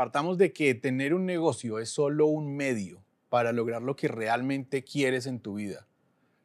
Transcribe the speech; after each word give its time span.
partamos 0.00 0.38
de 0.38 0.54
que 0.54 0.74
tener 0.74 1.12
un 1.12 1.26
negocio 1.26 1.78
es 1.78 1.90
solo 1.90 2.26
un 2.26 2.56
medio 2.56 3.04
para 3.28 3.52
lograr 3.52 3.82
lo 3.82 3.96
que 3.96 4.08
realmente 4.08 4.82
quieres 4.82 5.26
en 5.26 5.40
tu 5.40 5.56
vida. 5.56 5.86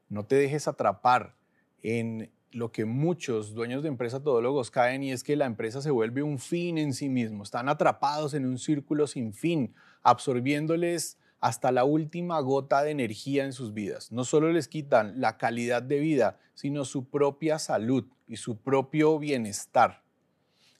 No 0.10 0.26
te 0.26 0.36
dejes 0.36 0.68
atrapar 0.68 1.38
en 1.82 2.34
lo 2.52 2.74
que 2.74 2.84
muchos 2.84 3.54
dueños 3.54 3.82
de 3.82 3.88
empresa 3.88 4.22
todólogos 4.22 4.72
caen 4.72 5.04
y 5.04 5.14
es 5.14 5.24
que 5.24 5.38
la 5.38 5.46
empresa 5.46 5.82
se 5.82 5.90
vuelve 5.90 6.22
un 6.22 6.38
fin 6.38 6.78
en 6.78 6.94
sí 6.94 7.08
mismo. 7.08 7.44
Están 7.44 7.70
atrapados 7.70 8.34
en 8.34 8.46
un 8.46 8.60
círculo 8.60 9.08
sin 9.08 9.32
fin, 9.32 9.74
absorbiéndoles 10.04 11.18
hasta 11.40 11.72
la 11.72 11.86
última 11.86 12.38
gota 12.42 12.84
de 12.84 12.92
energía 12.92 13.46
en 13.46 13.54
sus 13.54 13.74
vidas. 13.74 14.12
No 14.12 14.26
solo 14.26 14.52
les 14.52 14.68
quitan 14.68 15.22
la 15.22 15.38
calidad 15.38 15.82
de 15.82 16.00
vida, 16.00 16.40
sino 16.56 16.84
su 16.84 17.10
propia 17.10 17.58
salud 17.58 18.04
y 18.28 18.36
su 18.36 18.58
propio 18.58 19.18
bienestar. 19.18 20.05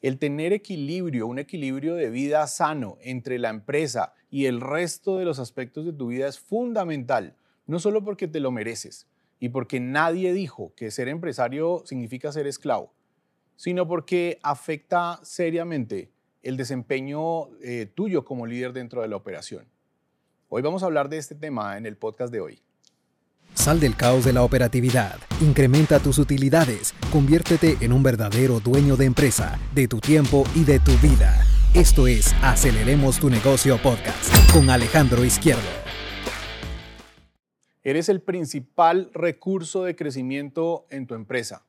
El 0.02 0.20
tener 0.20 0.54
equilibrio, 0.54 1.28
un 1.28 1.40
equilibrio 1.40 1.96
de 1.96 2.10
vida 2.10 2.46
sano 2.48 2.98
entre 3.02 3.40
la 3.40 3.50
empresa 3.50 4.14
y 4.30 4.46
el 4.46 4.62
resto 4.62 5.18
de 5.18 5.26
los 5.26 5.40
aspectos 5.40 5.86
de 5.86 5.94
tu 5.94 6.08
vida 6.08 6.28
es 6.28 6.40
fundamental, 6.40 7.36
no 7.66 7.80
solo 7.80 8.04
porque 8.04 8.28
te 8.28 8.40
lo 8.40 8.52
mereces, 8.52 9.08
y 9.40 9.50
porque 9.50 9.80
nadie 9.80 10.34
dijo 10.34 10.74
que 10.76 10.92
ser 10.92 11.08
empresario 11.08 11.84
significa 11.86 12.32
ser 12.32 12.48
esclavo, 12.48 12.94
sino 13.56 13.88
porque 13.88 14.40
afecta 14.44 15.20
seriamente 15.24 16.12
el 16.44 16.58
desempeño 16.58 17.50
eh, 17.62 17.88
tuyo 17.94 18.24
como 18.24 18.46
líder 18.46 18.74
dentro 18.74 19.02
de 19.02 19.08
la 19.08 19.16
operación. 19.16 19.66
Hoy 20.50 20.62
vamos 20.62 20.84
a 20.84 20.86
hablar 20.86 21.10
de 21.10 21.18
este 21.18 21.36
tema 21.36 21.78
en 21.78 21.86
el 21.86 21.98
podcast 21.98 22.32
de 22.32 22.40
hoy. 22.40 22.65
Sal 23.56 23.80
del 23.80 23.96
caos 23.96 24.26
de 24.26 24.34
la 24.34 24.44
operatividad, 24.44 25.18
incrementa 25.42 26.00
tus 26.00 26.20
utilidades, 26.20 26.94
conviértete 27.12 27.78
en 27.80 27.94
un 27.94 28.04
verdadero 28.04 28.60
dueño 28.60 28.96
de 28.98 29.06
empresa, 29.06 29.58
de 29.74 29.88
tu 29.88 30.00
tiempo 30.00 30.44
y 30.54 30.66
de 30.66 30.80
tu 30.80 30.92
vida. 30.98 31.44
Esto 31.74 32.06
es 32.06 32.36
Aceleremos 32.44 33.20
tu 33.20 33.30
negocio 33.30 33.78
podcast 33.82 34.32
con 34.54 34.70
Alejandro 34.70 35.24
Izquierdo. 35.24 35.62
Eres 37.84 38.10
el 38.10 38.22
principal 38.22 39.10
recurso 39.14 39.84
de 39.84 39.96
crecimiento 39.96 40.86
en 40.90 41.08
tu 41.08 41.16
empresa. 41.16 41.66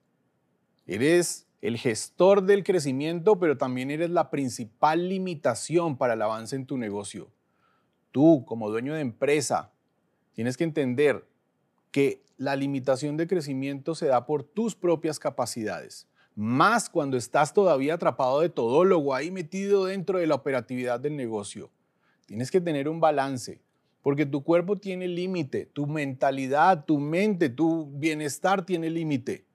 Eres 0.87 1.47
el 1.63 1.79
gestor 1.79 2.43
del 2.43 2.65
crecimiento, 2.65 3.39
pero 3.39 3.57
también 3.57 3.91
eres 3.91 4.11
la 4.11 4.29
principal 4.31 5.09
limitación 5.09 5.97
para 5.97 6.15
el 6.15 6.23
avance 6.23 6.57
en 6.57 6.67
tu 6.67 6.77
negocio. 6.77 7.31
Tú, 8.13 8.45
como 8.45 8.71
dueño 8.71 8.95
de 8.95 9.01
empresa, 9.01 9.73
tienes 10.33 10.57
que 10.57 10.65
entender 10.65 11.27
que 11.91 12.23
la 12.37 12.57
limitación 12.57 13.17
de 13.17 13.27
crecimiento 13.27 13.95
se 13.95 14.07
da 14.07 14.27
por 14.27 14.43
tus 14.43 14.75
propias 14.75 15.19
capacidades, 15.19 16.09
más 16.35 16.91
cuando 16.91 17.17
estás 17.17 17.55
todavía 17.55 17.95
atrapado 17.95 18.41
de 18.41 18.49
todólogo 18.49 19.15
ahí 19.15 19.31
metido 19.31 19.87
dentro 19.87 20.19
de 20.19 20.27
la 20.27 20.35
operatividad 20.35 21.01
del 21.01 21.17
negocio. 21.17 21.71
Tienes 22.27 22.51
que 22.51 22.61
tener 22.61 22.89
un 22.89 23.01
balance 23.01 23.63
porque 24.03 24.27
tu 24.27 24.45
cuerpo 24.45 24.77
tiene 24.77 25.09
límite, 25.09 25.67
tu 25.67 25.87
mentalidad, 25.87 26.85
tu 26.85 27.01
mente, 27.01 27.49
tu 27.49 27.91
bienestar 27.91 28.65
tiene 28.65 28.89
límite. 28.89 29.47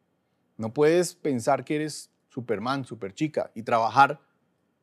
No 0.58 0.74
puedes 0.74 1.16
pensar 1.16 1.64
que 1.64 1.78
eres 1.78 2.12
Superman, 2.28 2.84
Superchica 2.84 3.52
y 3.56 3.64
trabajar 3.64 4.20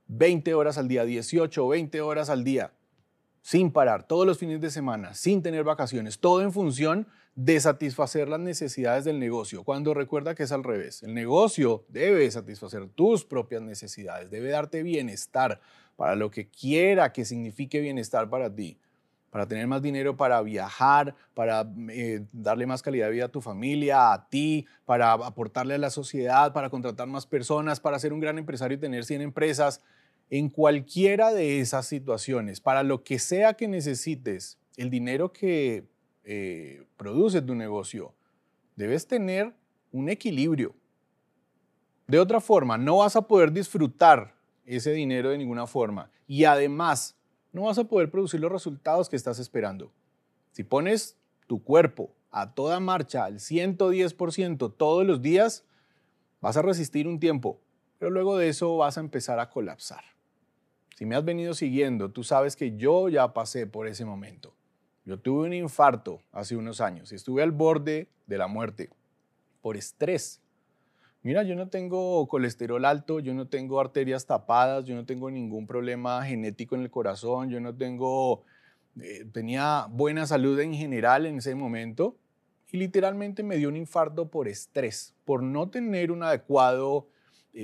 20 0.07 0.55
horas 0.55 0.79
al 0.79 0.89
día, 0.89 1.05
18 1.05 1.67
o 1.67 1.69
20 1.69 2.01
horas 2.01 2.31
al 2.31 2.45
día, 2.45 2.73
sin 3.43 3.71
parar, 3.71 4.07
todos 4.07 4.27
los 4.27 4.39
fines 4.39 4.61
de 4.61 4.71
semana, 4.71 5.15
sin 5.15 5.43
tener 5.43 5.65
vacaciones, 5.65 6.19
todo 6.19 6.43
en 6.43 6.53
función 6.53 7.07
de 7.35 7.61
satisfacer 7.61 8.29
las 8.29 8.41
necesidades 8.41 9.05
del 9.05 9.19
negocio, 9.19 9.65
cuando 9.65 9.95
recuerda 9.95 10.35
que 10.35 10.43
es 10.43 10.53
al 10.53 10.65
revés. 10.65 11.03
El 11.03 11.15
negocio 11.15 11.85
debe 11.89 12.31
satisfacer 12.31 12.89
tus 12.89 13.25
propias 13.25 13.63
necesidades, 13.63 14.31
debe 14.31 14.51
darte 14.51 14.83
bienestar 14.83 15.61
para 15.97 16.17
lo 16.17 16.31
que 16.31 16.49
quiera 16.49 17.13
que 17.13 17.25
signifique 17.25 17.81
bienestar 17.81 18.29
para 18.29 18.55
ti 18.55 18.79
para 19.31 19.47
tener 19.47 19.67
más 19.67 19.83
dinero 19.83 20.17
para 20.17 20.41
viajar, 20.43 21.15
para 21.35 21.67
eh, 21.91 22.25
darle 22.33 22.67
más 22.67 22.83
calidad 22.83 23.07
de 23.07 23.13
vida 23.13 23.25
a 23.27 23.29
tu 23.29 23.41
familia, 23.41 24.13
a 24.13 24.29
ti, 24.29 24.67
para 24.85 25.13
aportarle 25.13 25.75
a 25.75 25.79
la 25.79 25.91
sociedad, 25.91 26.53
para 26.53 26.71
contratar 26.71 27.07
más 27.09 27.27
personas, 27.27 27.81
para 27.81 27.99
ser 27.99 28.13
un 28.13 28.21
gran 28.21 28.39
empresario 28.39 28.77
y 28.77 28.81
tener 28.81 29.05
100 29.05 29.23
empresas. 29.23 29.83
En 30.31 30.51
cualquiera 30.51 31.33
de 31.33 31.61
esas 31.61 31.87
situaciones, 31.87 32.61
para 32.61 32.83
lo 32.83 33.03
que 33.03 33.19
sea 33.19 33.55
que 33.55 33.67
necesites, 33.67 34.59
el 34.77 34.91
dinero 34.91 35.33
que 35.33 35.89
eh, 36.25 36.85
produce 36.97 37.41
tu 37.41 37.55
negocio, 37.55 38.15
debes 38.77 39.07
tener 39.07 39.55
un 39.91 40.09
equilibrio. 40.09 40.75
De 42.07 42.19
otra 42.19 42.41
forma, 42.41 42.77
no 42.79 42.99
vas 42.99 43.17
a 43.17 43.23
poder 43.23 43.53
disfrutar 43.53 44.35
ese 44.65 44.93
dinero 44.93 45.31
de 45.31 45.39
ninguna 45.39 45.67
forma. 45.67 46.11
Y 46.27 46.45
además, 46.45 47.17
no 47.53 47.63
vas 47.63 47.79
a 47.79 47.85
poder 47.85 48.11
producir 48.11 48.41
los 48.41 48.53
resultados 48.53 49.09
que 49.09 49.17
estás 49.17 49.39
esperando. 49.39 49.93
Si 50.53 50.63
pones 50.63 51.17
tu 51.47 51.63
cuerpo 51.63 52.15
a 52.31 52.55
toda 52.55 52.79
marcha 52.81 53.25
al 53.25 53.37
110% 53.39 54.75
todos 54.77 55.07
los 55.07 55.23
días, 55.23 55.65
vas 56.41 56.57
a 56.57 56.63
resistir 56.63 57.09
un 57.09 57.19
tiempo, 57.19 57.61
pero 57.99 58.11
luego 58.11 58.37
de 58.37 58.49
eso 58.49 58.77
vas 58.77 58.99
a 58.99 59.01
empezar 59.01 59.41
a 59.41 59.51
colapsar. 59.51 60.05
Si 60.99 61.07
me 61.07 61.15
has 61.15 61.25
venido 61.25 61.55
siguiendo, 61.55 62.11
tú 62.11 62.25
sabes 62.25 62.57
que 62.57 62.77
yo 62.77 63.09
ya 63.09 63.33
pasé 63.33 63.69
por 63.69 63.87
ese 63.87 64.05
momento. 64.05 64.53
Yo 65.05 65.19
tuve 65.19 65.47
un 65.47 65.53
infarto 65.53 66.21
hace 66.33 66.57
unos 66.57 66.81
años 66.81 67.13
y 67.13 67.15
estuve 67.15 67.43
al 67.43 67.53
borde 67.53 68.09
de 68.27 68.37
la 68.39 68.49
muerte 68.49 68.91
por 69.63 69.77
estrés 69.77 70.43
mira, 71.23 71.43
yo 71.43 71.55
no 71.55 71.69
tengo 71.69 72.27
colesterol 72.29 72.85
alto, 72.87 73.21
yo 73.21 73.35
no 73.35 73.49
tengo 73.49 73.81
arterias 73.81 74.27
tapadas, 74.27 74.85
yo 74.87 74.95
no 74.95 75.05
tengo 75.05 75.31
ningún 75.31 75.67
problema 75.67 76.25
genético 76.25 76.75
en 76.75 76.81
el 76.81 76.91
corazón, 76.91 77.51
yo 77.51 77.61
no 77.61 77.75
tengo, 77.75 78.45
eh, 79.01 79.27
tenía 79.33 79.89
buena 79.91 80.27
salud 80.27 80.59
en 80.61 80.73
general 80.73 81.27
en 81.27 81.39
ese 81.39 81.55
momento 81.55 82.17
y 82.71 82.79
literalmente 82.79 83.43
me 83.43 83.57
dio 83.57 83.69
un 83.69 83.77
infarto 83.77 84.31
por 84.31 84.49
estrés, 84.49 85.15
por 85.25 85.43
no 85.43 85.69
tener 85.69 86.11
un 86.11 86.23
adecuado 86.23 87.09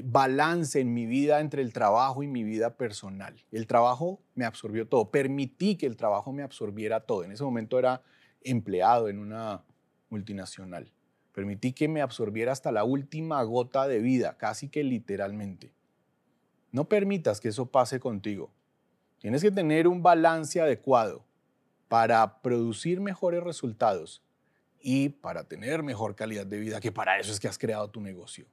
balance 0.03 0.81
en 0.81 0.93
mi 0.93 1.07
vida 1.07 1.41
entre 1.41 1.63
el 1.63 1.73
trabajo 1.73 2.23
y 2.23 2.27
mi 2.27 2.43
vida 2.43 2.77
personal. 2.77 3.45
El 3.53 3.67
trabajo 3.67 4.21
me 4.35 4.45
absorbió 4.45 4.89
todo, 4.89 5.11
permití 5.11 5.77
que 5.77 5.87
el 5.87 5.97
trabajo 5.97 6.33
me 6.33 6.43
absorbiera 6.43 7.01
todo. 7.01 7.25
En 7.25 7.33
ese 7.33 7.45
momento 7.45 7.79
era 7.79 8.03
empleado 8.43 9.09
en 9.09 9.19
una 9.19 9.63
multinacional. 10.09 10.93
Permití 11.33 11.73
que 11.73 11.89
me 11.89 12.01
absorbiera 12.01 12.53
hasta 12.53 12.73
la 12.73 12.85
última 12.85 13.43
gota 13.43 13.89
de 13.89 13.99
vida, 13.99 14.37
casi 14.37 14.69
que 14.69 14.85
literalmente. 14.85 15.73
No 16.71 16.89
permitas 16.89 17.41
que 17.41 17.49
eso 17.49 17.67
pase 17.67 18.01
contigo. 18.01 18.53
Tienes 19.19 19.43
que 19.43 19.51
tener 19.51 19.89
un 19.89 20.03
balance 20.03 20.61
adecuado 20.61 21.25
para 21.89 22.41
producir 22.43 23.01
mejores 23.01 23.43
resultados 23.43 24.23
y 24.81 25.09
para 25.09 25.45
tener 25.45 25.83
mejor 25.83 26.15
calidad 26.15 26.47
de 26.47 26.59
vida, 26.59 26.81
que 26.81 26.93
para 26.93 27.19
eso 27.19 27.33
es 27.33 27.41
que 27.41 27.49
has 27.49 27.59
creado 27.59 27.89
tu 27.89 28.01
negocio. 28.01 28.47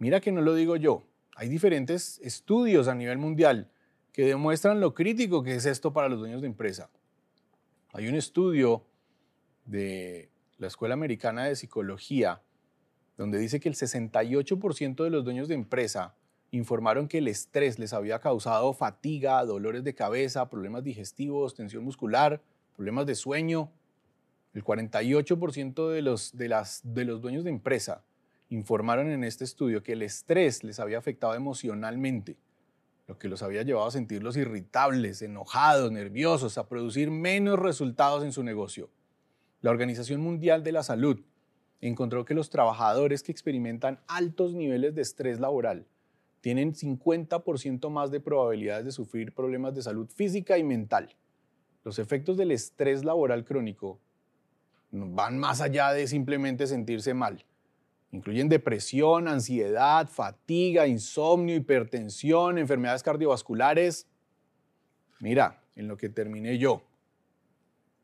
Mira 0.00 0.20
que 0.20 0.32
no 0.32 0.40
lo 0.40 0.54
digo 0.54 0.76
yo. 0.76 1.04
Hay 1.36 1.50
diferentes 1.50 2.18
estudios 2.22 2.88
a 2.88 2.94
nivel 2.94 3.18
mundial 3.18 3.70
que 4.12 4.24
demuestran 4.24 4.80
lo 4.80 4.94
crítico 4.94 5.42
que 5.42 5.54
es 5.54 5.66
esto 5.66 5.92
para 5.92 6.08
los 6.08 6.20
dueños 6.20 6.40
de 6.40 6.46
empresa. 6.46 6.88
Hay 7.92 8.08
un 8.08 8.14
estudio 8.14 8.82
de 9.66 10.30
la 10.56 10.68
Escuela 10.68 10.94
Americana 10.94 11.44
de 11.44 11.54
Psicología, 11.54 12.40
donde 13.18 13.38
dice 13.38 13.60
que 13.60 13.68
el 13.68 13.74
68% 13.74 15.04
de 15.04 15.10
los 15.10 15.22
dueños 15.22 15.48
de 15.48 15.54
empresa 15.54 16.14
informaron 16.50 17.06
que 17.06 17.18
el 17.18 17.28
estrés 17.28 17.78
les 17.78 17.92
había 17.92 18.20
causado 18.20 18.72
fatiga, 18.72 19.44
dolores 19.44 19.84
de 19.84 19.94
cabeza, 19.94 20.48
problemas 20.48 20.82
digestivos, 20.82 21.54
tensión 21.54 21.84
muscular, 21.84 22.40
problemas 22.74 23.04
de 23.04 23.14
sueño. 23.14 23.70
El 24.54 24.64
48% 24.64 25.90
de 25.90 26.00
los, 26.00 26.34
de, 26.38 26.48
las, 26.48 26.80
de 26.84 27.04
los 27.04 27.20
dueños 27.20 27.44
de 27.44 27.50
empresa 27.50 28.02
informaron 28.50 29.10
en 29.10 29.24
este 29.24 29.44
estudio 29.44 29.82
que 29.82 29.92
el 29.92 30.02
estrés 30.02 30.62
les 30.64 30.80
había 30.80 30.98
afectado 30.98 31.34
emocionalmente, 31.34 32.36
lo 33.06 33.18
que 33.18 33.28
los 33.28 33.42
había 33.42 33.62
llevado 33.62 33.86
a 33.86 33.92
sentirlos 33.92 34.36
irritables, 34.36 35.22
enojados, 35.22 35.90
nerviosos, 35.90 36.58
a 36.58 36.68
producir 36.68 37.10
menos 37.10 37.58
resultados 37.58 38.24
en 38.24 38.32
su 38.32 38.42
negocio. 38.42 38.90
La 39.62 39.70
Organización 39.70 40.20
Mundial 40.20 40.62
de 40.64 40.72
la 40.72 40.82
Salud 40.82 41.20
encontró 41.80 42.24
que 42.24 42.34
los 42.34 42.50
trabajadores 42.50 43.22
que 43.22 43.32
experimentan 43.32 44.00
altos 44.08 44.54
niveles 44.54 44.94
de 44.94 45.02
estrés 45.02 45.40
laboral 45.40 45.86
tienen 46.40 46.74
50% 46.74 47.88
más 47.90 48.10
de 48.10 48.20
probabilidades 48.20 48.84
de 48.84 48.92
sufrir 48.92 49.34
problemas 49.34 49.74
de 49.74 49.82
salud 49.82 50.08
física 50.08 50.58
y 50.58 50.64
mental. 50.64 51.14
Los 51.84 51.98
efectos 51.98 52.36
del 52.36 52.50
estrés 52.50 53.04
laboral 53.04 53.44
crónico 53.44 54.00
van 54.90 55.38
más 55.38 55.60
allá 55.60 55.92
de 55.92 56.06
simplemente 56.06 56.66
sentirse 56.66 57.14
mal. 57.14 57.44
Incluyen 58.12 58.48
depresión, 58.48 59.28
ansiedad, 59.28 60.08
fatiga, 60.08 60.86
insomnio, 60.86 61.54
hipertensión, 61.54 62.58
enfermedades 62.58 63.02
cardiovasculares. 63.02 64.06
Mira, 65.20 65.62
en 65.76 65.86
lo 65.86 65.96
que 65.96 66.08
terminé 66.08 66.58
yo, 66.58 66.82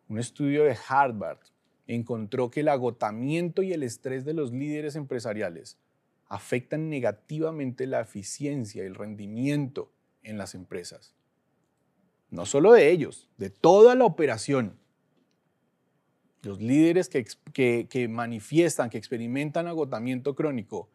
un 0.09 0.19
estudio 0.19 0.65
de 0.65 0.77
Harvard 0.89 1.41
encontró 1.87 2.51
que 2.51 2.61
el 2.61 2.69
agotamiento 2.69 3.63
y 3.63 3.73
el 3.73 3.83
estrés 3.83 4.25
de 4.25 4.35
los 4.35 4.53
líderes 4.53 4.97
empresariales 4.97 5.79
afectan 6.29 6.89
negativamente 6.89 7.87
la 7.87 8.01
eficiencia 8.01 8.83
y 8.83 8.87
el 8.87 8.95
rendimiento 8.95 9.93
en 10.23 10.39
las 10.39 10.55
empresas. 10.55 11.15
No 12.31 12.47
solo 12.47 12.73
de 12.73 12.91
ellos, 12.91 13.29
de 13.39 13.51
toda 13.51 13.95
la 13.95 14.05
operación. 14.05 14.79
Los 16.47 16.61
líderes 16.61 17.09
que, 17.09 17.89
que 17.89 18.09
manifiestan, 18.09 18.89
que 18.89 18.99
experimentan 18.99 19.67
agotamiento 19.67 20.37
crónico, 20.37 20.89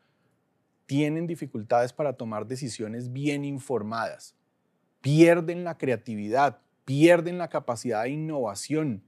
tienen 0.86 1.28
dificultades 1.28 1.92
para 1.92 2.14
tomar 2.14 2.48
decisiones 2.48 3.12
bien 3.12 3.44
informadas, 3.44 4.34
pierden 5.02 5.66
la 5.66 5.78
creatividad, 5.78 6.62
pierden 6.86 7.38
la 7.38 7.50
capacidad 7.50 8.04
de 8.04 8.12
innovación, 8.12 9.04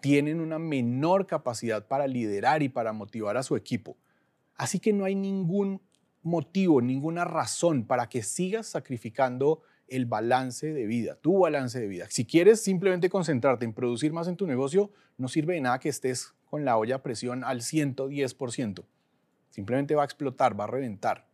tienen 0.00 0.40
una 0.40 0.58
menor 0.58 1.28
capacidad 1.28 1.86
para 1.86 2.08
liderar 2.08 2.64
y 2.64 2.68
para 2.68 2.92
motivar 2.92 3.36
a 3.36 3.44
su 3.44 3.54
equipo. 3.54 3.96
Así 4.56 4.80
que 4.80 4.92
no 4.92 5.04
hay 5.04 5.14
ningún 5.14 5.80
motivo, 6.22 6.80
ninguna 6.80 7.24
razón 7.24 7.86
para 7.86 8.08
que 8.08 8.24
sigas 8.24 8.66
sacrificando 8.66 9.62
el 9.92 10.06
balance 10.06 10.72
de 10.72 10.86
vida, 10.86 11.16
tu 11.16 11.40
balance 11.40 11.78
de 11.78 11.86
vida. 11.86 12.06
Si 12.08 12.24
quieres 12.24 12.62
simplemente 12.62 13.10
concentrarte 13.10 13.64
en 13.64 13.72
producir 13.72 14.12
más 14.12 14.26
en 14.26 14.36
tu 14.36 14.46
negocio, 14.46 14.90
no 15.18 15.28
sirve 15.28 15.54
de 15.54 15.60
nada 15.60 15.78
que 15.78 15.88
estés 15.88 16.32
con 16.46 16.64
la 16.64 16.76
olla 16.76 16.96
a 16.96 17.02
presión 17.02 17.44
al 17.44 17.60
110%. 17.60 18.84
Simplemente 19.50 19.94
va 19.94 20.02
a 20.02 20.04
explotar, 20.06 20.58
va 20.58 20.64
a 20.64 20.68
reventar. 20.68 21.26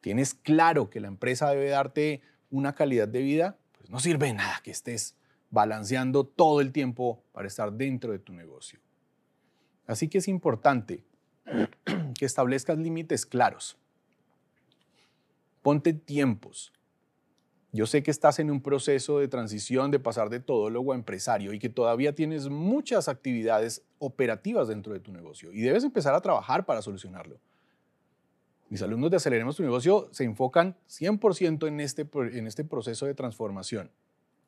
Tienes 0.00 0.34
claro 0.34 0.90
que 0.90 1.00
la 1.00 1.08
empresa 1.08 1.50
debe 1.50 1.70
darte 1.70 2.20
una 2.50 2.74
calidad 2.74 3.08
de 3.08 3.22
vida, 3.22 3.58
pues 3.76 3.90
no 3.90 4.00
sirve 4.00 4.26
de 4.26 4.34
nada 4.34 4.60
que 4.62 4.70
estés 4.70 5.16
balanceando 5.50 6.24
todo 6.24 6.60
el 6.60 6.72
tiempo 6.72 7.22
para 7.32 7.48
estar 7.48 7.72
dentro 7.72 8.12
de 8.12 8.18
tu 8.18 8.32
negocio. 8.32 8.80
Así 9.86 10.08
que 10.08 10.18
es 10.18 10.28
importante 10.28 11.02
que 12.18 12.26
establezcas 12.26 12.78
límites 12.78 13.24
claros. 13.24 13.78
Ponte 15.62 15.92
tiempos. 15.92 16.72
Yo 17.70 17.86
sé 17.86 18.02
que 18.02 18.10
estás 18.10 18.38
en 18.38 18.50
un 18.50 18.62
proceso 18.62 19.18
de 19.18 19.28
transición 19.28 19.90
de 19.90 19.98
pasar 19.98 20.30
de 20.30 20.40
todólogo 20.40 20.92
a 20.92 20.96
empresario 20.96 21.52
y 21.52 21.58
que 21.58 21.68
todavía 21.68 22.14
tienes 22.14 22.48
muchas 22.48 23.08
actividades 23.08 23.82
operativas 23.98 24.68
dentro 24.68 24.94
de 24.94 25.00
tu 25.00 25.12
negocio 25.12 25.52
y 25.52 25.60
debes 25.60 25.84
empezar 25.84 26.14
a 26.14 26.22
trabajar 26.22 26.64
para 26.64 26.80
solucionarlo. 26.80 27.38
Mis 28.70 28.80
alumnos 28.82 29.10
de 29.10 29.16
Aceleremos 29.18 29.56
tu 29.56 29.62
negocio 29.62 30.08
se 30.12 30.24
enfocan 30.24 30.76
100% 30.88 31.68
en 31.68 31.80
este, 31.80 32.08
en 32.38 32.46
este 32.46 32.64
proceso 32.64 33.04
de 33.04 33.14
transformación, 33.14 33.90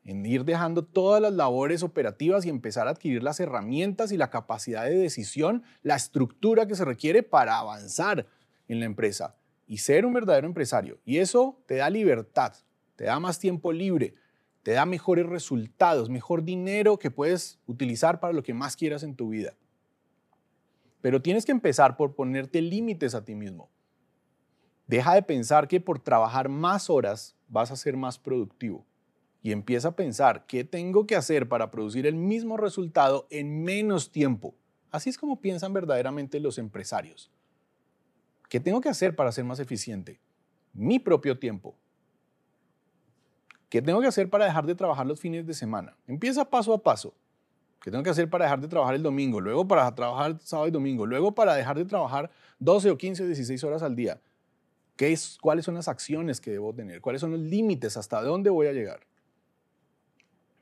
en 0.05 0.25
ir 0.25 0.47
dejando 0.47 0.83
todas 0.83 1.21
las 1.21 1.35
labores 1.35 1.83
operativas 1.83 2.47
y 2.47 2.49
empezar 2.49 2.87
a 2.87 2.93
adquirir 2.93 3.23
las 3.23 3.39
herramientas 3.41 4.13
y 4.13 4.17
la 4.17 4.31
capacidad 4.31 4.85
de 4.85 4.97
decisión, 4.97 5.63
la 5.83 5.97
estructura 5.97 6.67
que 6.67 6.75
se 6.75 6.87
requiere 6.87 7.23
para 7.23 7.59
avanzar 7.59 8.27
en 8.69 8.81
la 8.81 8.87
empresa 8.87 9.37
y 9.67 9.79
ser 9.79 10.07
un 10.07 10.15
verdadero 10.15 10.47
empresario. 10.47 10.99
Y 11.05 11.19
eso 11.19 11.59
te 11.67 11.77
da 11.77 11.89
libertad, 11.89 12.55
te 13.01 13.07
da 13.07 13.19
más 13.19 13.39
tiempo 13.39 13.73
libre, 13.73 14.13
te 14.63 14.73
da 14.73 14.85
mejores 14.85 15.25
resultados, 15.25 16.11
mejor 16.11 16.45
dinero 16.45 16.99
que 16.99 17.11
puedes 17.11 17.59
utilizar 17.67 18.21
para 18.21 18.35
lo 18.35 18.43
que 18.43 18.53
más 18.53 18.77
quieras 18.77 19.03
en 19.03 19.17
tu 19.17 19.31
vida. 19.31 19.55
Pero 21.01 21.23
tienes 21.23 21.47
que 21.47 21.53
empezar 21.53 21.97
por 21.97 22.15
ponerte 22.15 22.61
límites 22.61 23.15
a 23.15 23.25
ti 23.25 23.35
mismo. 23.35 23.71
Deja 24.87 25.15
de 25.15 25.23
pensar 25.23 25.67
que 25.67 25.81
por 25.81 25.99
trabajar 25.99 26.51
más 26.51 26.91
horas 26.91 27.39
vas 27.49 27.71
a 27.71 27.77
ser 27.77 27.97
más 27.97 28.19
productivo 28.19 28.85
y 29.41 29.53
empieza 29.53 29.89
a 29.89 29.97
pensar 29.97 30.45
qué 30.45 30.63
tengo 30.65 31.07
que 31.07 31.17
hacer 31.17 31.49
para 31.49 31.71
producir 31.71 32.07
el 32.07 32.17
mismo 32.17 32.59
resultado 32.59 33.27
en 33.31 33.63
menos 33.63 34.13
tiempo. 34.13 34.55
Así 34.91 35.09
es 35.09 35.17
como 35.17 35.41
piensan 35.41 35.73
verdaderamente 35.73 36.39
los 36.39 36.59
empresarios. 36.59 37.33
¿Qué 38.51 38.61
tengo 38.61 38.83
que 38.83 38.91
hacer 38.91 39.17
para 39.17 39.33
ser 39.33 39.47
más 39.47 39.59
eficiente? 39.59 40.21
Mi 40.75 40.99
propio 40.99 41.39
tiempo, 41.39 41.79
¿Qué 43.71 43.81
tengo 43.81 44.01
que 44.01 44.09
hacer 44.09 44.29
para 44.29 44.47
dejar 44.47 44.67
de 44.67 44.75
trabajar 44.75 45.07
los 45.07 45.21
fines 45.21 45.47
de 45.47 45.55
semana? 45.55 45.97
Empieza 46.09 46.45
paso 46.45 46.75
a 46.75 46.83
paso. 46.83 47.15
¿Qué 47.81 47.91
tengo 47.91 48.03
que 48.03 48.11
hacer 48.11 48.29
para 48.29 48.45
dejar 48.45 48.61
de 48.61 48.67
trabajar 48.67 48.97
el 48.97 49.03
domingo? 49.03 49.41
Luego 49.41 49.67
para 49.67 49.95
trabajar 49.95 50.39
sábado 50.43 50.67
y 50.67 50.73
domingo. 50.73 51.07
Luego 51.07 51.33
para 51.33 51.55
dejar 51.55 51.79
de 51.79 51.85
trabajar 51.85 52.31
12 52.59 52.91
o 52.91 52.99
15 52.99 53.23
o 53.23 53.27
16 53.27 53.63
horas 53.65 53.83
al 53.83 53.95
día. 53.95 54.21
¿Qué 54.97 55.13
es, 55.13 55.39
¿Cuáles 55.41 55.65
son 55.65 55.77
las 55.77 55.87
acciones 55.87 56.41
que 56.41 56.51
debo 56.51 56.75
tener? 56.75 57.01
¿Cuáles 57.01 57.21
son 57.21 57.31
los 57.31 57.41
límites? 57.41 57.97
¿Hasta 57.97 58.21
dónde 58.23 58.51
voy 58.51 58.67
a 58.67 58.73
llegar? 58.73 59.07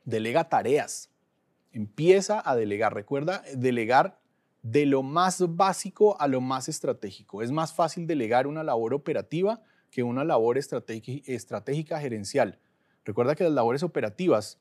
Delega 0.05 0.47
tareas. 0.47 1.09
Empieza 1.73 2.47
a 2.47 2.55
delegar. 2.55 2.93
Recuerda, 2.93 3.43
delegar 3.55 4.19
de 4.61 4.85
lo 4.85 5.01
más 5.01 5.43
básico 5.55 6.15
a 6.21 6.27
lo 6.27 6.41
más 6.41 6.69
estratégico. 6.69 7.41
Es 7.41 7.51
más 7.51 7.73
fácil 7.73 8.05
delegar 8.05 8.45
una 8.45 8.63
labor 8.63 8.93
operativa 8.93 9.61
que 9.89 10.03
una 10.03 10.23
labor 10.23 10.59
estratégica 10.59 11.99
gerencial. 11.99 12.59
Recuerda 13.05 13.35
que 13.35 13.43
las 13.43 13.53
labores 13.53 13.83
operativas 13.83 14.59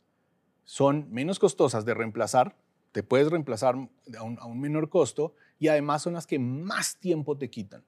son 0.65 1.11
menos 1.11 1.39
costosas 1.39 1.85
de 1.85 1.95
reemplazar, 1.95 2.57
te 2.93 3.03
puedes 3.03 3.31
reemplazar 3.31 3.75
a 4.19 4.23
un, 4.23 4.61
menor 4.61 4.89
costo 4.89 5.35
y 5.59 5.69
además 5.69 6.03
son 6.03 6.15
las 6.15 6.27
que 6.27 6.39
más 6.39 6.99
tiempo 6.99 7.37
te 7.37 7.51
quitan. 7.51 7.85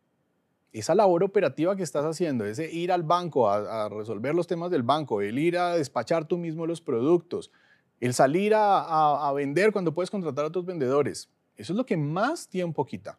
Esa 0.73 0.94
labor 0.94 1.25
operativa 1.25 1.75
que 1.75 1.82
estás 1.82 2.05
haciendo, 2.05 2.44
ese 2.44 2.73
ir 2.73 2.93
al 2.93 3.02
banco 3.02 3.50
a, 3.50 3.88
resolver 3.88 4.35
los 4.35 4.47
temas 4.47 4.70
del 4.70 4.82
banco, 4.82 5.20
el 5.20 5.38
ir 5.38 5.58
a 5.58 5.76
despachar 5.76 6.26
tú 6.26 6.38
mismo 6.38 6.67
los 6.67 6.81
productos, 6.81 7.50
el 7.99 8.14
salir 8.14 8.55
a, 8.55 9.29
a 9.29 9.32
vender 9.32 9.73
cuando 9.73 9.93
puedes 9.93 10.11
contratar 10.11 10.44
a 10.44 10.49
otros 10.49 10.64
vendedores, 10.64 11.29
eso 11.56 11.73
es 11.73 11.76
lo 11.76 11.85
que 11.85 11.97
más 11.97 12.49
tiempo 12.49 12.87
quita. 12.87 13.19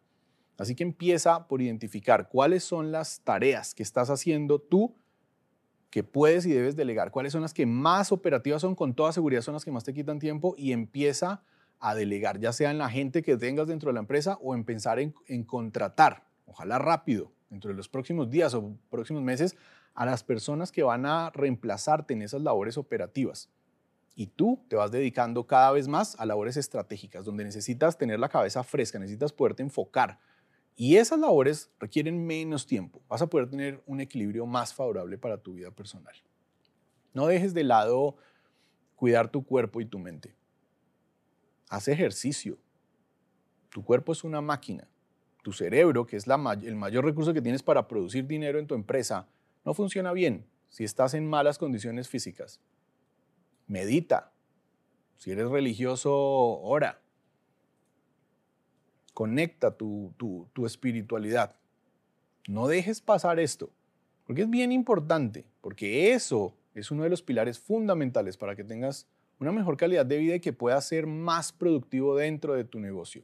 Así 0.57 0.75
que 0.75 0.83
empieza 0.83 1.47
por 1.47 1.61
identificar 1.61 2.29
cuáles 2.29 2.63
son 2.63 2.91
las 2.91 3.21
tareas 3.21 3.73
que 3.73 3.83
estás 3.83 4.09
haciendo 4.09 4.59
tú 4.59 4.95
que 5.91 6.03
puedes 6.03 6.45
y 6.45 6.53
debes 6.53 6.75
delegar, 6.77 7.11
cuáles 7.11 7.33
son 7.33 7.41
las 7.41 7.53
que 7.53 7.65
más 7.65 8.13
operativas 8.13 8.61
son, 8.61 8.75
con 8.75 8.95
toda 8.95 9.11
seguridad 9.11 9.41
son 9.41 9.53
las 9.53 9.65
que 9.65 9.71
más 9.71 9.83
te 9.83 9.93
quitan 9.93 10.19
tiempo 10.19 10.55
y 10.57 10.71
empieza 10.71 11.43
a 11.79 11.93
delegar, 11.93 12.39
ya 12.39 12.53
sea 12.53 12.71
en 12.71 12.77
la 12.77 12.89
gente 12.89 13.21
que 13.21 13.35
tengas 13.35 13.67
dentro 13.67 13.89
de 13.89 13.95
la 13.95 13.99
empresa 13.99 14.37
o 14.41 14.55
en 14.55 14.63
pensar 14.63 14.99
en, 14.99 15.43
contratar, 15.43 16.23
ojalá 16.45 16.79
rápido, 16.79 17.31
dentro 17.49 17.69
de 17.69 17.75
los 17.75 17.89
próximos 17.89 18.29
días 18.29 18.53
o 18.53 18.73
próximos 18.89 19.21
meses, 19.21 19.57
a 19.93 20.05
las 20.05 20.23
personas 20.23 20.71
que 20.71 20.83
van 20.83 21.05
a 21.05 21.29
reemplazarte 21.31 22.13
en 22.13 22.21
esas 22.21 22.41
labores 22.41 22.77
operativas. 22.77 23.49
Y 24.15 24.27
tú 24.27 24.63
te 24.69 24.77
vas 24.77 24.91
dedicando 24.91 25.45
cada 25.45 25.71
vez 25.71 25.89
más 25.89 26.17
a 26.19 26.25
labores 26.25 26.55
estratégicas, 26.55 27.25
donde 27.25 27.43
necesitas 27.43 27.97
tener 27.97 28.19
la 28.19 28.29
cabeza 28.29 28.63
fresca, 28.63 28.97
necesitas 28.97 29.33
poderte 29.33 29.63
enfocar, 29.63 30.19
y 30.81 30.97
esas 30.97 31.19
labores 31.19 31.69
requieren 31.79 32.25
menos 32.25 32.65
tiempo. 32.65 33.03
Vas 33.07 33.21
a 33.21 33.27
poder 33.27 33.47
tener 33.47 33.83
un 33.85 34.01
equilibrio 34.01 34.47
más 34.47 34.73
favorable 34.73 35.15
para 35.15 35.37
tu 35.37 35.53
vida 35.53 35.69
personal. 35.69 36.15
No 37.13 37.27
dejes 37.27 37.53
de 37.53 37.63
lado 37.63 38.15
cuidar 38.95 39.29
tu 39.29 39.45
cuerpo 39.45 39.79
y 39.79 39.85
tu 39.85 39.99
mente. 39.99 40.33
Haz 41.69 41.87
ejercicio. 41.87 42.57
Tu 43.69 43.83
cuerpo 43.83 44.11
es 44.11 44.23
una 44.23 44.41
máquina. 44.41 44.87
Tu 45.43 45.53
cerebro, 45.53 46.07
que 46.07 46.17
es 46.17 46.25
el 46.25 46.75
mayor 46.75 47.05
recurso 47.05 47.31
que 47.31 47.43
tienes 47.43 47.61
para 47.61 47.87
producir 47.87 48.25
dinero 48.25 48.57
en 48.57 48.65
tu 48.65 48.73
empresa, 48.73 49.27
no 49.63 49.75
funciona 49.75 50.13
bien 50.13 50.47
si 50.69 50.83
estás 50.83 51.13
en 51.13 51.27
malas 51.27 51.59
condiciones 51.59 52.09
físicas. 52.09 52.59
Medita. 53.67 54.33
Si 55.17 55.29
eres 55.29 55.47
religioso, 55.47 56.11
ora 56.11 56.99
conecta 59.13 59.71
tu, 59.75 60.13
espiritualidad. 60.65 61.55
No 62.47 62.67
dejes 62.67 63.01
pasar 63.01 63.39
esto, 63.39 63.69
porque 64.25 64.43
es 64.43 64.49
bien 64.49 64.71
importante, 64.71 65.45
porque 65.61 66.13
eso 66.13 66.55
es 66.73 66.91
uno 66.91 67.03
de 67.03 67.09
los 67.09 67.21
pilares 67.21 67.59
fundamentales 67.59 68.37
para 68.37 68.55
que 68.55 68.63
tengas 68.63 69.07
una 69.39 69.51
mejor 69.51 69.77
calidad 69.77 70.05
de 70.05 70.17
vida 70.17 70.35
y 70.35 70.39
que 70.39 70.53
puedas 70.53 70.87
ser 70.87 71.07
más 71.07 71.51
productivo 71.51 72.15
dentro 72.15 72.53
de 72.53 72.63
tu 72.63 72.79
negocio. 72.79 73.23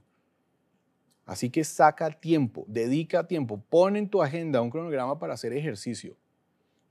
Así 1.25 1.50
que 1.50 1.63
saca 1.63 2.10
tiempo, 2.10 2.65
dedica 2.67 3.27
tiempo, 3.27 3.62
pon 3.70 3.98
en 3.98 4.10
tu 4.10 4.24
agenda 4.24 4.62
un 4.62 4.70
cronograma 4.70 5.20
para 5.20 5.34
hacer 5.34 5.53
ejercicio. 5.53 6.15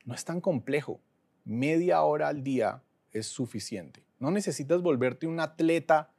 No 0.05 0.15
es 0.15 0.25
tan 0.25 0.41
complejo. 0.41 1.01
Media 1.45 2.03
hora 2.03 2.29
al 2.29 2.45
día 2.45 2.83
es 3.13 3.27
suficiente. 3.27 4.05
No 4.19 4.31
necesitas 4.31 4.83
volverte 4.83 5.27
un 5.27 5.41
atleta 5.41 6.13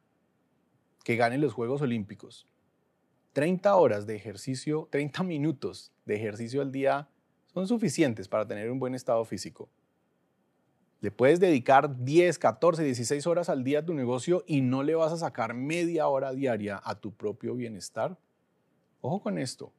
que 1.04 1.16
gane 1.16 1.38
los 1.38 1.54
Juegos 1.54 1.82
Olímpicos. 1.82 2.48
30 3.38 3.76
horas 3.76 4.08
de 4.08 4.16
ejercicio, 4.16 4.88
30 4.90 5.22
minutos 5.22 5.92
de 6.08 6.16
ejercicio 6.16 6.60
al 6.60 6.72
día 6.72 7.08
son 7.54 7.68
suficientes 7.68 8.28
para 8.28 8.48
tener 8.48 8.72
un 8.72 8.80
buen 8.80 8.96
estado 8.96 9.24
físico. 9.26 9.70
Le 11.02 11.12
puedes 11.12 11.40
dedicar 11.40 12.04
10, 12.04 12.40
14, 12.40 12.82
16 12.82 13.28
horas 13.28 13.50
al 13.50 13.64
día 13.64 13.78
a 13.78 13.86
tu 13.86 13.94
negocio 13.94 14.44
y 14.48 14.62
no 14.62 14.82
le 14.82 14.96
vas 14.96 15.14
a 15.14 15.18
sacar 15.18 15.54
media 15.54 16.08
hora 16.08 16.34
diaria 16.34 16.82
a 16.84 16.96
tu 16.96 17.14
propio 17.14 17.54
bienestar. 17.54 18.18
Ojo 19.02 19.22
con 19.22 19.38
esto. 19.38 19.72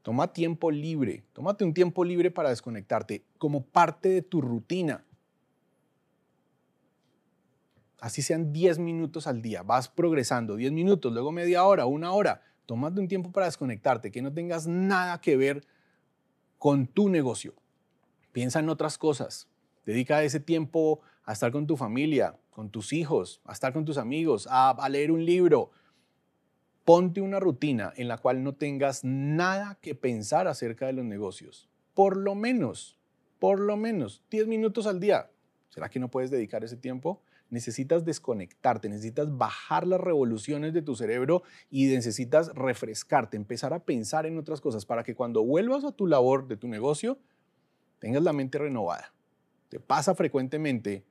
Toma 0.00 0.32
tiempo 0.32 0.70
libre. 0.70 1.26
Tómate 1.34 1.66
un 1.66 1.74
tiempo 1.74 2.02
libre 2.02 2.30
para 2.30 2.48
desconectarte 2.48 3.26
como 3.36 3.62
parte 3.62 4.08
de 4.08 4.22
tu 4.22 4.40
rutina. 4.40 5.04
Así 7.98 8.22
sean 8.22 8.54
10 8.54 8.78
minutos 8.78 9.26
al 9.26 9.42
día. 9.42 9.62
Vas 9.62 9.90
progresando 9.90 10.56
10 10.56 10.72
minutos, 10.72 11.12
luego 11.12 11.30
media 11.30 11.64
hora, 11.64 11.84
una 11.84 12.12
hora. 12.12 12.40
Tómate 12.70 13.00
un 13.00 13.08
tiempo 13.08 13.32
para 13.32 13.46
desconectarte, 13.46 14.12
que 14.12 14.22
no 14.22 14.32
tengas 14.32 14.68
nada 14.68 15.20
que 15.20 15.36
ver 15.36 15.66
con 16.56 16.86
tu 16.86 17.08
negocio. 17.08 17.56
Piensa 18.30 18.60
en 18.60 18.68
otras 18.68 18.96
cosas. 18.96 19.48
Dedica 19.84 20.22
ese 20.22 20.38
tiempo 20.38 21.00
a 21.24 21.32
estar 21.32 21.50
con 21.50 21.66
tu 21.66 21.76
familia, 21.76 22.38
con 22.50 22.70
tus 22.70 22.92
hijos, 22.92 23.40
a 23.44 23.54
estar 23.54 23.72
con 23.72 23.84
tus 23.84 23.98
amigos, 23.98 24.46
a, 24.48 24.70
a 24.70 24.88
leer 24.88 25.10
un 25.10 25.24
libro. 25.24 25.72
Ponte 26.84 27.20
una 27.20 27.40
rutina 27.40 27.92
en 27.96 28.06
la 28.06 28.18
cual 28.18 28.44
no 28.44 28.54
tengas 28.54 29.02
nada 29.02 29.76
que 29.82 29.96
pensar 29.96 30.46
acerca 30.46 30.86
de 30.86 30.92
los 30.92 31.04
negocios. 31.04 31.68
Por 31.92 32.16
lo 32.16 32.36
menos, 32.36 32.96
por 33.40 33.58
lo 33.58 33.76
menos 33.76 34.22
10 34.30 34.46
minutos 34.46 34.86
al 34.86 35.00
día. 35.00 35.28
¿Será 35.70 35.88
que 35.88 35.98
no 35.98 36.08
puedes 36.08 36.30
dedicar 36.30 36.62
ese 36.62 36.76
tiempo? 36.76 37.20
Necesitas 37.50 38.04
desconectarte, 38.04 38.88
necesitas 38.88 39.36
bajar 39.36 39.86
las 39.86 40.00
revoluciones 40.00 40.72
de 40.72 40.82
tu 40.82 40.94
cerebro 40.96 41.42
y 41.70 41.86
necesitas 41.86 42.54
refrescarte, 42.54 43.36
empezar 43.36 43.72
a 43.74 43.84
pensar 43.84 44.26
en 44.26 44.38
otras 44.38 44.60
cosas 44.60 44.86
para 44.86 45.02
que 45.02 45.14
cuando 45.14 45.44
vuelvas 45.44 45.84
a 45.84 45.92
tu 45.92 46.06
labor 46.06 46.46
de 46.48 46.56
tu 46.56 46.68
negocio 46.68 47.18
tengas 47.98 48.22
la 48.22 48.32
mente 48.32 48.58
renovada. 48.58 49.12
Te 49.68 49.80
pasa 49.80 50.14
frecuentemente 50.14 51.04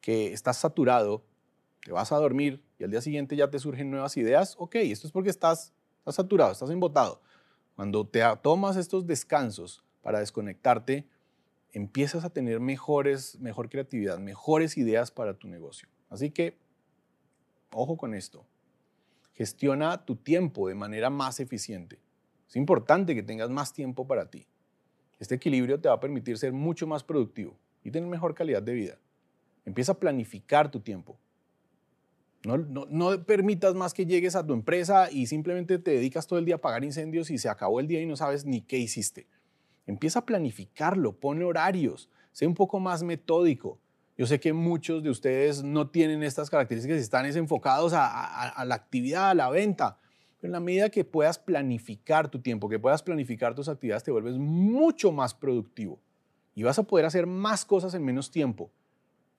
que 0.00 0.32
estás 0.32 0.56
saturado, 0.58 1.22
te 1.84 1.92
vas 1.92 2.12
a 2.12 2.16
dormir 2.16 2.62
y 2.78 2.84
al 2.84 2.90
día 2.90 3.00
siguiente 3.00 3.36
ya 3.36 3.50
te 3.50 3.58
surgen 3.58 3.90
nuevas 3.90 4.16
ideas. 4.16 4.56
Ok, 4.58 4.76
esto 4.76 5.06
es 5.06 5.12
porque 5.12 5.30
estás, 5.30 5.72
estás 5.98 6.16
saturado, 6.16 6.52
estás 6.52 6.70
embotado. 6.70 7.22
Cuando 7.76 8.06
te 8.06 8.22
tomas 8.42 8.76
estos 8.76 9.06
descansos 9.06 9.82
para 10.02 10.18
desconectarte, 10.18 11.06
empiezas 11.72 12.24
a 12.24 12.30
tener 12.30 12.60
mejores, 12.60 13.38
mejor 13.40 13.68
creatividad, 13.68 14.18
mejores 14.18 14.76
ideas 14.76 15.10
para 15.10 15.34
tu 15.34 15.48
negocio. 15.48 15.88
Así 16.08 16.30
que, 16.30 16.56
ojo 17.70 17.96
con 17.96 18.14
esto. 18.14 18.44
Gestiona 19.34 20.04
tu 20.04 20.16
tiempo 20.16 20.68
de 20.68 20.74
manera 20.74 21.08
más 21.08 21.40
eficiente. 21.40 21.98
Es 22.48 22.56
importante 22.56 23.14
que 23.14 23.22
tengas 23.22 23.48
más 23.48 23.72
tiempo 23.72 24.06
para 24.06 24.30
ti. 24.30 24.46
Este 25.18 25.36
equilibrio 25.36 25.80
te 25.80 25.88
va 25.88 25.94
a 25.94 26.00
permitir 26.00 26.36
ser 26.36 26.52
mucho 26.52 26.86
más 26.86 27.02
productivo 27.02 27.56
y 27.82 27.90
tener 27.90 28.08
mejor 28.08 28.34
calidad 28.34 28.62
de 28.62 28.74
vida. 28.74 28.98
Empieza 29.64 29.92
a 29.92 29.98
planificar 29.98 30.70
tu 30.70 30.80
tiempo. 30.80 31.18
No, 32.44 32.58
no, 32.58 33.24
permitas 33.24 33.74
más 33.74 33.94
que 33.94 34.04
llegues 34.04 34.34
a 34.34 34.44
tu 34.44 34.52
empresa 34.52 35.10
y 35.12 35.26
simplemente 35.26 35.78
te 35.78 35.92
dedicas 35.92 36.26
todo 36.26 36.40
el 36.40 36.44
día 36.44 36.56
a 36.56 36.58
apagar 36.58 36.82
incendios 36.82 37.30
y 37.30 37.38
se 37.38 37.48
acabó 37.48 37.78
el 37.78 37.86
día 37.86 38.00
y 38.00 38.06
no 38.06 38.16
sabes 38.16 38.44
ni 38.44 38.62
qué 38.62 38.78
hiciste. 38.78 39.28
Empieza 39.86 40.20
a 40.20 40.26
planificarlo, 40.26 41.18
pone 41.18 41.44
horarios, 41.44 42.08
sé 42.30 42.46
un 42.46 42.54
poco 42.54 42.80
más 42.80 43.02
metódico. 43.02 43.78
Yo 44.16 44.26
sé 44.26 44.38
que 44.38 44.52
muchos 44.52 45.02
de 45.02 45.10
ustedes 45.10 45.62
no 45.62 45.90
tienen 45.90 46.22
estas 46.22 46.50
características 46.50 46.98
están 46.98 47.26
enfocados 47.26 47.92
a, 47.94 48.64
la 48.64 48.74
actividad, 48.74 49.30
a 49.30 49.34
la 49.34 49.50
venta. 49.50 49.98
Pero 50.38 50.48
en 50.48 50.52
la 50.52 50.60
medida 50.60 50.90
que 50.90 51.04
puedas 51.04 51.38
planificar 51.38 52.28
tu 52.28 52.40
tiempo, 52.40 52.68
que 52.68 52.78
puedas 52.78 53.02
planificar 53.02 53.54
tus 53.54 53.68
actividades, 53.68 54.04
te 54.04 54.10
vuelves 54.10 54.36
mucho 54.36 55.12
más 55.12 55.34
productivo. 55.34 56.00
Y 56.54 56.62
vas 56.62 56.78
a 56.78 56.82
poder 56.82 57.06
hacer 57.06 57.26
más 57.26 57.64
cosas 57.64 57.94
en 57.94 58.04
menos 58.04 58.30
tiempo. 58.30 58.70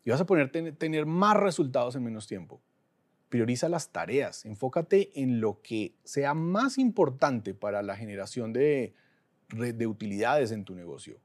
Y 0.04 0.10
vas 0.10 0.20
a 0.20 0.26
poder 0.26 0.50
tener 0.50 1.06
más 1.06 1.38
resultados 1.38 1.96
en 1.96 2.04
menos 2.04 2.28
tiempo. 2.28 2.62
Prioriza 3.30 3.70
las 3.70 3.92
tareas, 3.92 4.46
enfócate 4.46 5.12
en 5.16 5.40
lo 5.40 5.62
que 5.62 5.96
sea 6.04 6.34
más 6.34 6.78
importante 6.78 7.54
para 7.54 7.82
la 7.82 7.96
generación 7.96 8.54
de, 8.54 8.94
de 9.54 9.88
utilidades 9.88 10.52
en 10.52 10.66
tu 10.66 10.76
negocio. 10.76 11.20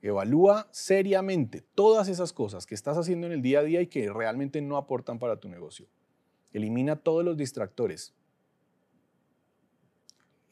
Evalúa 0.00 0.68
seriamente 0.70 1.64
todas 1.74 2.08
esas 2.08 2.32
cosas 2.32 2.66
que 2.66 2.74
estás 2.74 2.96
haciendo 2.96 3.26
en 3.26 3.32
el 3.32 3.42
día 3.42 3.60
a 3.60 3.64
día 3.64 3.80
y 3.80 3.88
que 3.88 4.12
realmente 4.12 4.62
no 4.62 4.76
aportan 4.76 5.18
para 5.18 5.40
tu 5.40 5.48
negocio. 5.48 5.86
Elimina 6.52 6.96
todos 6.96 7.24
los 7.24 7.36
distractores. 7.36 8.14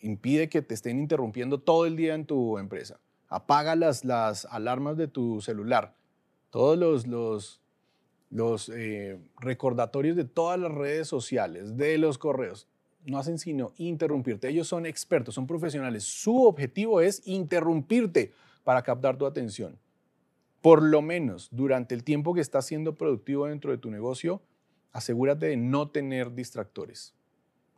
Impide 0.00 0.48
que 0.48 0.62
te 0.62 0.74
estén 0.74 0.98
interrumpiendo 0.98 1.60
todo 1.60 1.86
el 1.86 1.96
día 1.96 2.14
en 2.14 2.26
tu 2.26 2.58
empresa. 2.58 3.00
Apaga 3.28 3.76
las, 3.76 4.04
las 4.04 4.44
alarmas 4.46 4.96
de 4.96 5.08
tu 5.08 5.40
celular. 5.40 5.96
Todos 6.50 6.76
los, 6.76 7.06
los, 7.06 7.60
los 8.30 8.68
eh, 8.68 9.18
recordatorios 9.38 10.16
de 10.16 10.24
todas 10.24 10.58
las 10.58 10.72
redes 10.72 11.08
sociales, 11.08 11.76
de 11.76 11.98
los 11.98 12.18
correos 12.18 12.68
no 13.06 13.18
hacen 13.18 13.38
sino 13.38 13.72
interrumpirte. 13.78 14.48
Ellos 14.48 14.68
son 14.68 14.84
expertos, 14.84 15.34
son 15.34 15.46
profesionales. 15.46 16.04
Su 16.04 16.44
objetivo 16.44 17.00
es 17.00 17.22
interrumpirte 17.26 18.32
para 18.64 18.82
captar 18.82 19.16
tu 19.16 19.26
atención. 19.26 19.78
Por 20.60 20.82
lo 20.82 21.02
menos 21.02 21.48
durante 21.52 21.94
el 21.94 22.02
tiempo 22.02 22.34
que 22.34 22.40
estás 22.40 22.66
siendo 22.66 22.96
productivo 22.96 23.46
dentro 23.46 23.70
de 23.70 23.78
tu 23.78 23.90
negocio, 23.90 24.42
asegúrate 24.92 25.46
de 25.46 25.56
no 25.56 25.88
tener 25.88 26.34
distractores. 26.34 27.14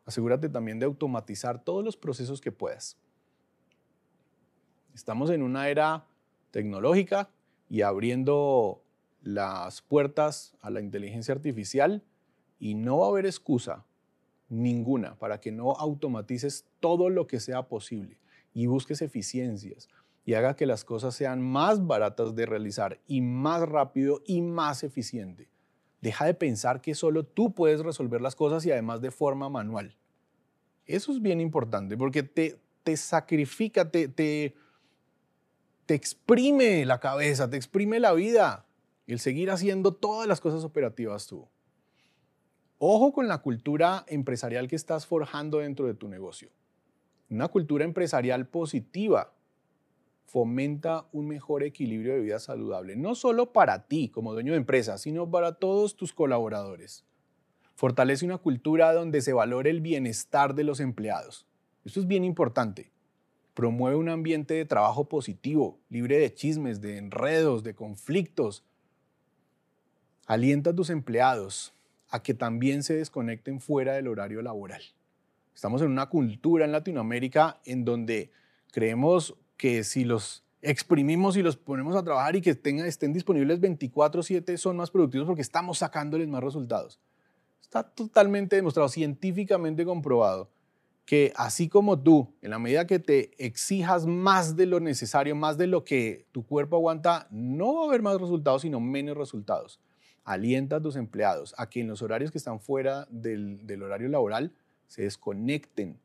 Asegúrate 0.07 0.49
también 0.49 0.79
de 0.79 0.87
automatizar 0.87 1.63
todos 1.63 1.85
los 1.85 1.99
procesos 1.99 2.41
que 2.41 2.51
puedas. 2.51 2.97
Estamos 4.95 5.29
en 5.29 5.43
una 5.43 5.69
era 5.69 6.07
tecnológica 6.51 7.29
y 7.69 7.83
abriendo 7.83 8.83
las 9.21 9.83
puertas 9.83 10.57
a 10.63 10.71
la 10.71 10.81
inteligencia 10.81 11.35
artificial 11.35 12.03
y 12.59 12.75
no 12.75 12.99
va 12.99 13.07
a 13.07 13.09
haber 13.11 13.27
excusa 13.27 13.85
ninguna, 14.49 15.15
para 15.17 15.41
que 15.41 15.53
no 15.53 15.73
automatices 15.73 16.65
todo 16.81 17.11
lo 17.11 17.27
que 17.27 17.41
sea 17.41 17.69
posible 17.69 18.19
y 18.55 18.67
busques 18.67 19.03
eficiencias 19.03 19.89
y 20.25 20.35
haga 20.35 20.57
que 20.57 20.67
las 20.67 20.85
cosas 20.85 21.15
sean 21.15 21.41
más 21.41 21.87
baratas 21.87 22.35
de 22.35 22.45
realizar 22.45 23.01
y 23.07 23.21
más 23.21 23.67
rápido 23.67 24.21
y 24.27 24.43
más 24.43 24.83
eficiente. 24.83 25.49
Deja 26.01 26.27
de 26.27 26.35
pensar 26.35 26.81
que 26.81 26.95
solo 26.95 27.25
tú 27.25 27.55
puedes 27.55 27.81
resolver 27.81 28.21
las 28.21 28.37
cosas 28.37 28.65
y 28.67 28.71
además 28.71 29.01
de 29.01 29.11
forma 29.11 29.49
manual. 29.49 29.97
Eso 30.87 31.13
es 31.13 31.21
bien 31.21 31.41
importante 31.41 31.97
porque 31.97 32.23
te, 32.23 32.59
te 32.83 32.97
sacrifica, 32.97 33.91
te, 33.91 34.09
te, 34.09 34.55
te 35.87 35.95
exprime 35.95 36.85
la 36.85 37.01
cabeza, 37.01 37.49
te 37.49 37.57
exprime 37.57 37.99
la 37.99 38.13
vida 38.13 38.67
el 39.07 39.19
seguir 39.21 39.51
haciendo 39.51 39.95
todas 39.95 40.29
las 40.29 40.41
cosas 40.41 40.63
operativas 40.65 41.27
tú. 41.27 41.49
Ojo 42.81 43.13
con 43.13 43.27
la 43.27 43.39
cultura 43.39 44.05
empresarial 44.07 44.69
que 44.69 44.77
estás 44.77 45.05
forjando 45.05 45.59
dentro 45.59 45.89
de 45.89 45.95
tu 45.95 46.07
negocio. 46.07 46.49
Una 47.29 47.49
cultura 47.49 47.85
empresarial 47.85 48.47
positiva 48.47 49.33
fomenta 50.27 51.07
un 51.13 51.27
mejor 51.27 51.65
equilibrio 51.65 52.13
de 52.13 52.21
vida 52.21 52.39
saludable, 52.39 52.95
no 52.95 53.17
solo 53.17 53.53
para 53.53 53.89
ti 53.89 54.11
como 54.11 54.33
dueño 54.33 54.53
de 54.53 54.59
empresa, 54.59 54.97
sino 54.97 55.29
para 55.29 55.57
todos 55.57 55.97
tus 55.97 56.13
colaboradores. 56.13 57.05
Fortalece 57.75 58.25
una 58.25 58.39
cultura 58.39 58.93
donde 58.93 59.23
se 59.23 59.33
valore 59.33 59.71
el 59.71 59.81
bienestar 59.81 60.55
de 60.55 60.63
los 60.63 60.79
empleados. 60.79 61.47
Esto 61.85 61.99
es 61.99 62.07
bien 62.07 62.23
importante. 62.23 62.93
Promueve 63.55 63.97
un 63.97 64.09
ambiente 64.09 64.55
de 64.55 64.65
trabajo 64.65 65.09
positivo, 65.09 65.81
libre 65.89 66.19
de 66.19 66.33
chismes, 66.33 66.81
de 66.81 66.99
enredos, 66.99 67.65
de 67.65 67.75
conflictos. 67.75 68.63
Alienta 70.27 70.71
a 70.71 70.77
tus 70.77 70.91
empleados 70.91 71.73
a 72.11 72.23
que 72.23 72.35
también 72.35 72.83
se 72.83 72.95
desconecten 72.95 73.61
fuera 73.61 73.95
del 73.95 74.09
horario 74.09 74.43
laboral. 74.43 74.83
Estamos 75.55 75.83
en 75.83 75.89
una 75.89 76.07
cultura 76.07 76.65
en 76.65 76.73
Latinoamérica 76.73 77.61
en 77.65 77.85
donde 77.85 78.31
creemos 78.73 79.35
que 79.57 79.85
si 79.85 80.05
los 80.05 80.45
exprimimos 80.63 81.37
y 81.37 81.43
los 81.43 81.57
ponemos 81.57 81.97
a 81.97 82.03
trabajar 82.03 82.37
y 82.37 82.41
que 82.41 82.51
estén 82.51 83.13
disponibles 83.13 83.61
24/7 83.61 84.57
son 84.57 84.77
más 84.77 84.91
productivos 84.91 85.27
porque 85.27 85.43
estamos 85.43 85.79
sacándoles 85.79 86.29
más 86.29 86.43
resultados. 86.43 87.01
Está 87.61 87.83
totalmente 87.83 88.57
demostrado, 88.57 88.89
científicamente 88.89 89.85
comprobado, 89.85 90.49
que 91.05 91.33
así 91.37 91.69
como 91.69 91.99
tú, 91.99 92.33
en 92.41 92.51
la 92.51 92.59
medida 92.59 92.87
que 92.87 92.99
te 92.99 93.31
exijas 93.45 94.07
más 94.07 94.57
de 94.57 94.67
lo 94.67 94.81
necesario, 94.81 95.37
más 95.37 95.59
de 95.59 95.67
lo 95.67 95.85
que 95.85 96.27
tu 96.33 96.47
cuerpo 96.47 96.77
aguanta, 96.77 97.27
no 97.31 97.75
va 97.75 97.83
a 97.83 97.89
haber 97.89 98.03
más 98.03 98.21
resultados, 98.21 98.63
sino 98.63 98.81
menos 98.81 99.17
resultados 99.17 99.81
alienta 100.29 100.77
a 100.77 100.83
tus 100.83 100.97
empleados 100.97 101.55
a 101.57 101.71
que 101.71 101.81
en 101.81 101.89
los 101.89 102.03
horarios 102.03 102.31
que 102.31 102.37
están 102.37 102.61
fuera 102.61 103.07
del, 103.11 103.83
horario 103.83 104.09
laboral 104.09 104.53
se 104.87 105.03
desconecten 105.03 105.99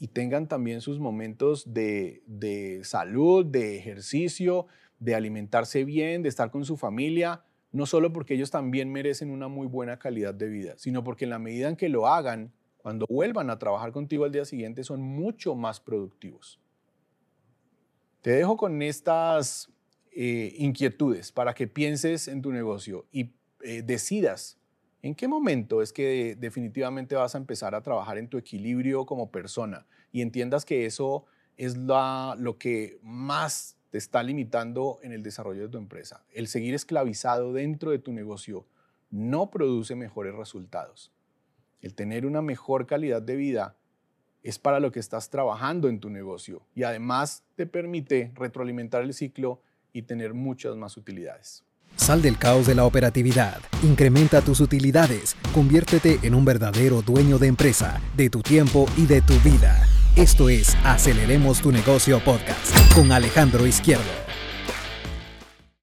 y 0.00 0.08
tengan 0.08 0.48
también 0.48 0.80
sus 0.80 0.98
momentos 0.98 1.72
de, 1.72 2.22
de 2.26 2.80
salud, 2.82 3.46
de 3.46 3.76
ejercicio, 3.76 4.66
de 4.98 5.14
alimentarse 5.14 5.84
bien, 5.84 6.22
de 6.22 6.28
estar 6.28 6.50
con 6.50 6.64
su 6.64 6.76
familia, 6.76 7.44
no 7.70 7.86
solo 7.86 8.12
porque 8.12 8.34
ellos 8.34 8.50
también 8.50 8.90
merecen 8.90 9.30
una 9.30 9.46
muy 9.46 9.68
buena 9.68 10.00
calidad 10.00 10.34
de 10.34 10.48
vida, 10.48 10.74
sino 10.76 11.04
porque 11.04 11.24
en 11.24 11.30
la 11.30 11.38
medida 11.38 11.68
en 11.68 11.76
que 11.76 11.88
lo 11.88 12.08
hagan, 12.08 12.52
cuando 12.76 13.06
vuelvan 13.08 13.50
a 13.50 13.58
trabajar 13.58 13.92
contigo 13.92 14.24
al 14.24 14.32
día 14.32 14.44
siguiente, 14.44 14.82
son 14.82 15.00
mucho 15.00 15.54
más 15.54 15.78
productivos. 15.78 16.60
Te 18.20 18.30
dejo 18.30 18.56
con 18.56 18.82
estas 18.82 19.70
eh, 20.20 20.52
inquietudes 20.58 21.30
para 21.30 21.54
que 21.54 21.68
pienses 21.68 22.26
en 22.26 22.42
tu 22.42 22.50
negocio 22.50 23.06
y 23.12 23.30
eh, 23.62 23.82
decidas 23.82 24.58
en 25.00 25.14
qué 25.14 25.28
momento 25.28 25.80
es 25.80 25.92
que 25.92 26.34
definitivamente 26.36 27.14
vas 27.14 27.36
a 27.36 27.38
empezar 27.38 27.76
a 27.76 27.82
trabajar 27.84 28.18
en 28.18 28.26
tu 28.26 28.36
equilibrio 28.36 29.06
como 29.06 29.30
persona 29.30 29.86
y 30.10 30.22
entiendas 30.22 30.64
que 30.64 30.86
eso 30.86 31.24
es 31.56 31.76
lo 31.76 32.58
que 32.58 32.98
más 33.00 33.76
te 33.90 33.98
está 33.98 34.24
limitando 34.24 34.98
en 35.04 35.12
el 35.12 35.22
desarrollo 35.22 35.62
de 35.62 35.68
tu 35.68 35.78
empresa. 35.78 36.24
El 36.32 36.48
seguir 36.48 36.74
esclavizado 36.74 37.52
dentro 37.52 37.92
de 37.92 38.00
tu 38.00 38.12
negocio 38.12 38.66
no 39.12 39.50
produce 39.50 39.94
mejores 39.94 40.34
resultados. 40.34 41.12
El 41.80 41.94
tener 41.94 42.26
una 42.26 42.42
mejor 42.42 42.88
calidad 42.88 43.22
de 43.22 43.36
vida 43.36 43.76
es 44.42 44.58
para 44.58 44.80
lo 44.80 44.90
que 44.90 44.98
estás 44.98 45.30
trabajando 45.30 45.88
en 45.88 46.00
tu 46.00 46.10
negocio 46.10 46.66
y 46.74 46.82
además 46.82 47.44
te 47.54 47.66
permite 47.66 48.32
retroalimentar 48.34 49.02
el 49.04 49.14
ciclo 49.14 49.62
y 49.92 50.02
tener 50.02 50.34
muchas 50.34 50.76
más 50.76 50.96
utilidades. 50.96 51.64
Sal 51.96 52.22
del 52.22 52.38
caos 52.38 52.66
de 52.66 52.74
la 52.74 52.84
operatividad, 52.84 53.58
incrementa 53.82 54.40
tus 54.40 54.60
utilidades, 54.60 55.36
conviértete 55.52 56.20
en 56.22 56.34
un 56.34 56.44
verdadero 56.44 57.02
dueño 57.02 57.38
de 57.38 57.48
empresa, 57.48 58.00
de 58.16 58.30
tu 58.30 58.40
tiempo 58.40 58.86
y 58.96 59.06
de 59.06 59.20
tu 59.20 59.34
vida. 59.40 59.84
Esto 60.14 60.48
es 60.48 60.76
Aceleremos 60.84 61.60
tu 61.60 61.72
negocio 61.72 62.20
podcast 62.20 62.94
con 62.94 63.10
Alejandro 63.12 63.66
Izquierdo. 63.66 64.27